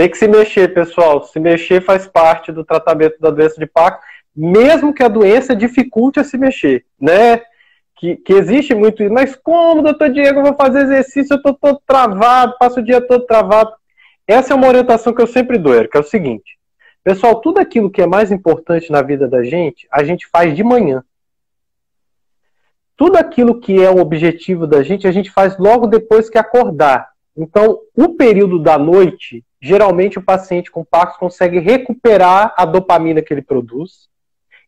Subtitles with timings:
[0.00, 1.22] Tem que se mexer, pessoal.
[1.24, 4.02] Se mexer faz parte do tratamento da doença de Parkinson,
[4.34, 7.42] mesmo que a doença dificulte a se mexer, né?
[7.96, 9.12] Que, que existe muito isso.
[9.12, 12.98] Mas como, doutor Diego, eu vou fazer exercício, eu estou todo travado, passo o dia
[12.98, 13.72] todo travado.
[14.26, 16.58] Essa é uma orientação que eu sempre dou, Eric, é o seguinte.
[17.04, 20.64] Pessoal, tudo aquilo que é mais importante na vida da gente, a gente faz de
[20.64, 21.04] manhã.
[22.96, 27.10] Tudo aquilo que é o objetivo da gente, a gente faz logo depois que acordar.
[27.36, 33.32] Então, o período da noite, geralmente o paciente com Parkinson consegue recuperar a dopamina que
[33.32, 34.08] ele produz,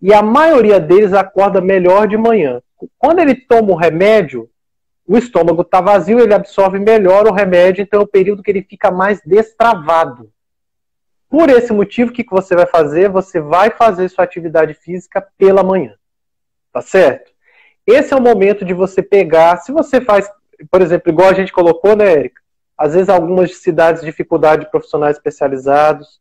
[0.00, 2.62] e a maioria deles acorda melhor de manhã.
[2.98, 4.48] Quando ele toma o remédio,
[5.06, 8.62] o estômago está vazio, ele absorve melhor o remédio, então é o período que ele
[8.62, 10.30] fica mais destravado.
[11.28, 13.10] Por esse motivo, o que, você vai fazer?
[13.10, 15.94] Você vai fazer sua atividade física pela manhã.
[16.72, 17.32] Tá certo?
[17.86, 19.56] Esse é o momento de você pegar.
[19.58, 20.30] Se você faz,
[20.70, 22.40] por exemplo, igual a gente colocou, né, Érica?
[22.78, 26.20] Às vezes, algumas cidades, dificuldade de profissionais especializados.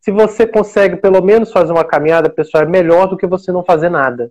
[0.00, 3.64] Se você consegue pelo menos fazer uma caminhada, pessoal, é melhor do que você não
[3.64, 4.30] fazer nada.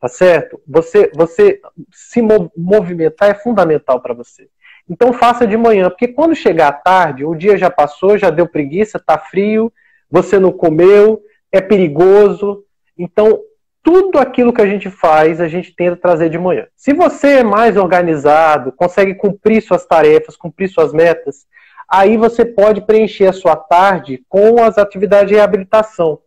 [0.00, 0.60] Tá certo?
[0.66, 1.60] Você, você
[1.92, 2.22] se
[2.56, 4.48] movimentar é fundamental para você.
[4.88, 8.48] Então faça de manhã, porque quando chegar à tarde, o dia já passou, já deu
[8.48, 9.72] preguiça, tá frio,
[10.10, 11.22] você não comeu,
[11.52, 12.64] é perigoso.
[12.98, 13.40] Então,
[13.82, 16.66] tudo aquilo que a gente faz, a gente tenta trazer de manhã.
[16.76, 21.46] Se você é mais organizado, consegue cumprir suas tarefas, cumprir suas metas,
[21.88, 26.20] aí você pode preencher a sua tarde com as atividades de reabilitação.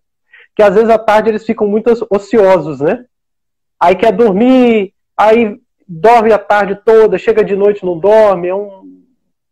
[0.56, 3.06] Que às vezes à tarde eles ficam muito ociosos, né?
[3.80, 8.84] Aí quer dormir, aí dorme a tarde toda, chega de noite não dorme, é um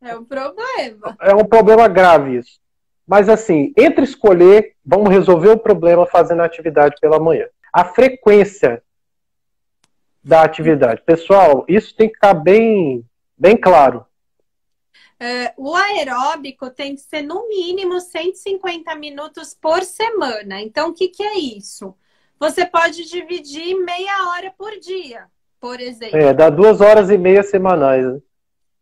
[0.03, 1.15] é um problema.
[1.21, 2.59] É um problema grave isso.
[3.08, 7.45] Mas assim, entre escolher, vamos resolver o problema fazendo a atividade pela manhã.
[7.72, 8.83] A frequência
[10.23, 11.02] da atividade.
[11.03, 13.03] Pessoal, isso tem que ficar bem,
[13.38, 14.05] bem claro.
[15.19, 20.61] Uh, o aeróbico tem que ser no mínimo 150 minutos por semana.
[20.61, 21.95] Então, o que, que é isso?
[22.39, 25.30] Você pode dividir meia hora por dia
[25.61, 26.17] por exemplo.
[26.17, 28.03] É, dá duas horas e meia semanais.
[28.03, 28.20] Né?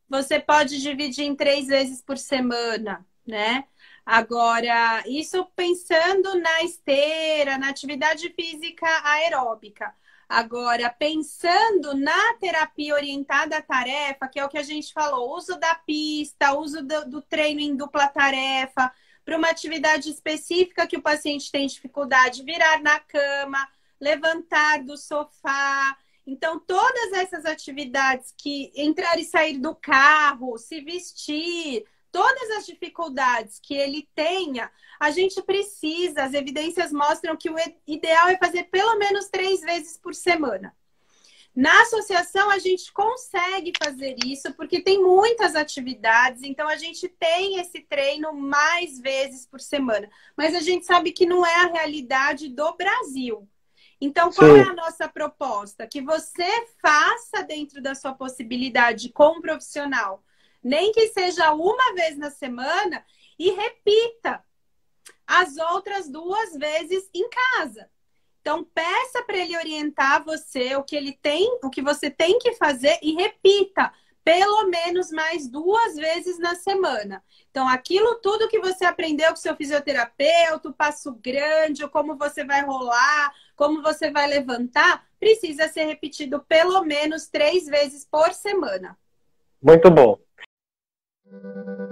[0.10, 3.66] Você pode dividir em três vezes por semana, né?
[4.12, 9.94] Agora, isso pensando na esteira, na atividade física aeróbica.
[10.28, 15.60] Agora, pensando na terapia orientada à tarefa, que é o que a gente falou, uso
[15.60, 18.92] da pista, uso do, do treino em dupla tarefa,
[19.24, 23.68] para uma atividade específica que o paciente tem dificuldade, virar na cama,
[24.02, 25.96] levantar do sofá,
[26.26, 33.60] então, todas essas atividades que entrar e sair do carro, se vestir, todas as dificuldades
[33.62, 37.56] que ele tenha, a gente precisa, as evidências mostram que o
[37.88, 40.76] ideal é fazer pelo menos três vezes por semana.
[41.56, 47.60] Na associação, a gente consegue fazer isso porque tem muitas atividades, então a gente tem
[47.60, 50.10] esse treino mais vezes por semana.
[50.38, 53.48] Mas a gente sabe que não é a realidade do Brasil.
[54.00, 54.60] Então, qual Sim.
[54.60, 55.86] é a nossa proposta?
[55.86, 56.48] Que você
[56.82, 60.24] faça dentro da sua possibilidade com um profissional,
[60.64, 63.06] nem que seja uma vez na semana,
[63.38, 64.44] e repita
[65.26, 67.90] as outras duas vezes em casa.
[68.42, 72.54] Então, peça para ele orientar você o que ele tem, o que você tem que
[72.54, 73.94] fazer e repita
[74.24, 77.24] pelo menos mais duas vezes na semana.
[77.50, 82.64] Então, aquilo tudo que você aprendeu com seu fisioterapeuta, o passo grande, como você vai
[82.64, 88.98] rolar, como você vai levantar, precisa ser repetido pelo menos três vezes por semana.
[89.62, 90.20] Muito bom.
[91.32, 91.89] Thank you.